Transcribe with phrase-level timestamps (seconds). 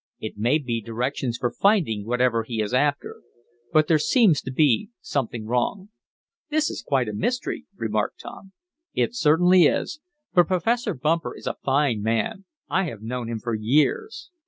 [0.19, 3.17] It may be directions for finding whatever he is after.
[3.71, 5.89] But there seems to be something wrong."
[6.49, 8.51] "This is quite a mystery," remarked Tom.
[8.95, 9.99] "It certainly is.
[10.33, 12.45] But Professor Bumper is a fine man.
[12.67, 14.31] I have known him for years."